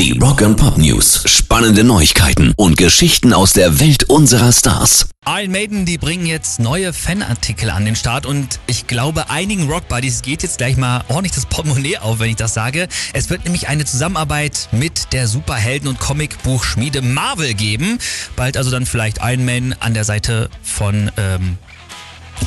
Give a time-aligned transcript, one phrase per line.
[0.00, 1.24] Die Rock and Pop News.
[1.26, 5.10] Spannende Neuigkeiten und Geschichten aus der Welt unserer Stars.
[5.26, 10.22] Iron Maiden, die bringen jetzt neue Fanartikel an den Start und ich glaube, einigen Rock-Buddies
[10.22, 12.88] geht jetzt gleich mal ordentlich das Portemonnaie auf, wenn ich das sage.
[13.12, 17.98] Es wird nämlich eine Zusammenarbeit mit der Superhelden- und Comicbuchschmiede Marvel geben.
[18.36, 21.58] Bald also dann vielleicht Iron Man an der Seite von ähm,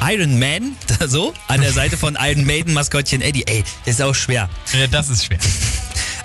[0.02, 0.76] Iron Man,
[1.08, 3.46] so, an der Seite von Iron Maiden Maskottchen Eddie.
[3.46, 4.50] Ey, ist auch schwer.
[4.74, 5.38] Ja, das ist schwer.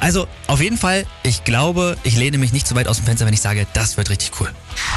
[0.00, 3.26] Also, auf jeden Fall, ich glaube, ich lehne mich nicht so weit aus dem Fenster,
[3.26, 4.52] wenn ich sage, das wird richtig cool.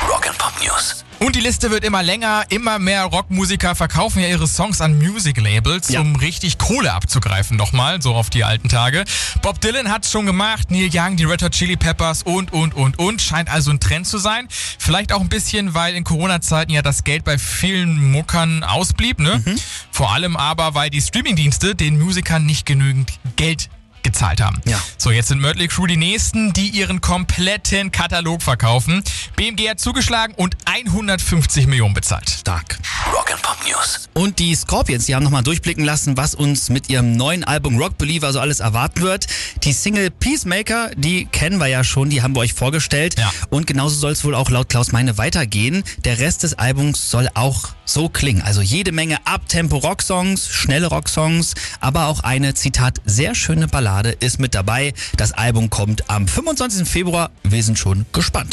[0.08, 1.04] Rock and Pop News.
[1.20, 2.46] Und die Liste wird immer länger.
[2.50, 6.02] Immer mehr Rockmusiker verkaufen ja ihre Songs an Music-Labels, Ja.
[6.02, 9.06] um richtig Kohle abzugreifen nochmal, so auf die alten Tage.
[9.44, 12.98] Bob Dylan hat's schon gemacht, Neil Young, die Red Hot Chili Peppers und, und, und,
[12.98, 13.22] und.
[13.22, 14.48] Scheint also ein Trend zu sein.
[14.80, 19.44] Vielleicht auch ein bisschen, weil in Corona-Zeiten ja das Geld bei vielen Muckern ausblieb, ne?
[19.92, 23.70] Vor allem aber, weil die Streamingdienste den Musikern nicht genügend Geld
[24.12, 24.62] gezahlt haben.
[24.66, 24.80] Ja.
[24.98, 29.04] So, jetzt sind Mötley Crew die nächsten, die ihren kompletten Katalog verkaufen.
[29.36, 32.30] BMG hat zugeschlagen und 150 Millionen bezahlt.
[32.30, 32.78] Stark.
[33.14, 34.10] Rock and Pop News.
[34.14, 37.98] Und die Scorpions, die haben nochmal durchblicken lassen, was uns mit ihrem neuen Album Rock
[37.98, 39.28] Believer so alles erwarten wird.
[39.64, 43.18] Die Single Peacemaker, die kennen wir ja schon, die haben wir euch vorgestellt.
[43.18, 43.32] Ja.
[43.50, 45.84] Und genauso soll es wohl auch laut Klaus Meine weitergehen.
[46.04, 48.42] Der Rest des Albums soll auch so klingen.
[48.42, 54.56] Also jede Menge Abtempo-Rocksongs, schnelle Rocksongs, aber auch eine, Zitat, sehr schöne Ballade ist mit
[54.56, 54.94] dabei.
[55.18, 56.88] Das Album kommt am 25.
[56.88, 57.32] Februar.
[57.44, 58.50] Wir sind schon gespannt.